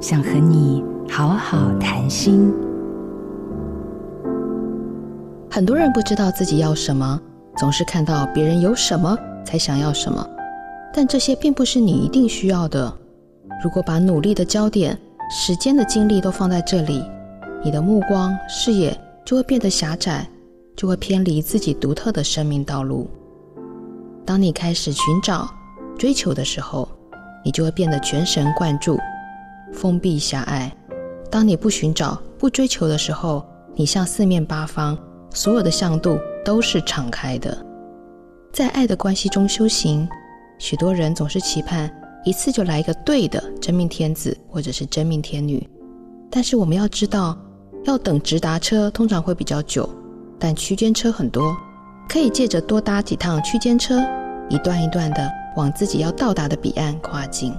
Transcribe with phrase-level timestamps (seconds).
[0.00, 2.50] 想和你好好谈心。
[5.50, 7.20] 很多人不知道自己要什么，
[7.58, 10.26] 总是看到别人有什么才想要什么，
[10.90, 12.90] 但这些并不是你一定需要的。
[13.62, 14.98] 如果把努力的焦点、
[15.30, 17.04] 时间的精力都放在这里，
[17.62, 20.26] 你的目光、视野就会变得狭窄，
[20.74, 23.06] 就会偏离自己独特的生命道路。
[24.24, 25.46] 当你开始寻找、
[25.98, 26.88] 追求的时候，
[27.44, 28.98] 你就会变得全神贯注、
[29.72, 30.70] 封闭狭隘。
[31.30, 34.98] 当你不寻找、不追求的时候，你向四面八方，
[35.32, 37.56] 所有的向度都是敞开的。
[38.52, 40.08] 在爱的关系中修行，
[40.58, 41.88] 许多人总是期盼
[42.24, 45.64] 一次就来一个对的真命天子或者是真命天女。
[46.30, 47.38] 但是我们要知道，
[47.84, 49.88] 要等直达车通常会比较久，
[50.38, 51.56] 但区间车很多，
[52.08, 54.00] 可以借着多搭几趟区间车，
[54.48, 57.54] 一段一段的往自己要到达的彼岸跨进。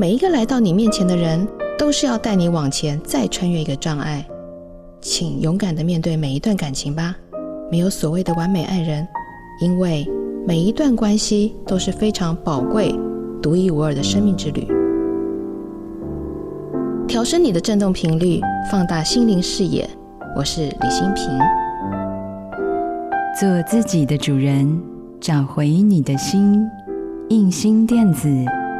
[0.00, 1.46] 每一个来到你面前的人，
[1.78, 4.26] 都是要带你往前再穿越一个障碍。
[5.02, 7.14] 请勇敢的面对每一段感情吧，
[7.70, 9.06] 没有所谓的完美爱人，
[9.60, 10.10] 因为
[10.46, 12.98] 每一段关系都是非常宝贵、
[13.42, 14.66] 独一无二的生命之旅。
[17.06, 18.40] 调升你的振动频率，
[18.72, 19.86] 放大心灵视野。
[20.34, 21.26] 我是李新平，
[23.38, 24.80] 做自己的主人，
[25.20, 26.66] 找回你的心。
[27.28, 28.28] 印心电子，